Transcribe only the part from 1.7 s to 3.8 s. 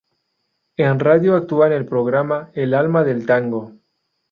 el programa "El alma del tango".